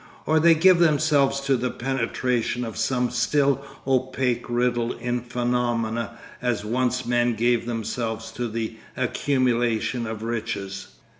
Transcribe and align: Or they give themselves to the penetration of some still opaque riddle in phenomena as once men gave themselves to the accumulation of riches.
Or 0.25 0.39
they 0.39 0.55
give 0.55 0.79
themselves 0.79 1.39
to 1.41 1.55
the 1.55 1.69
penetration 1.69 2.65
of 2.65 2.75
some 2.75 3.11
still 3.11 3.63
opaque 3.85 4.45
riddle 4.49 4.93
in 4.93 5.21
phenomena 5.21 6.17
as 6.41 6.65
once 6.65 7.05
men 7.05 7.35
gave 7.35 7.67
themselves 7.67 8.31
to 8.31 8.47
the 8.47 8.77
accumulation 8.97 10.07
of 10.07 10.23
riches. 10.23 10.87